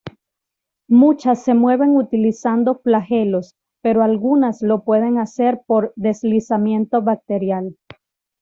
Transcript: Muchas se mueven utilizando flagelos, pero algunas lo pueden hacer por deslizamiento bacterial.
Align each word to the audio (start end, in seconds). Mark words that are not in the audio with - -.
Muchas 0.89 1.43
se 1.43 1.53
mueven 1.53 1.95
utilizando 1.95 2.79
flagelos, 2.79 3.55
pero 3.83 4.01
algunas 4.01 4.63
lo 4.63 4.83
pueden 4.83 5.19
hacer 5.19 5.61
por 5.67 5.93
deslizamiento 5.95 7.03
bacterial. 7.03 7.75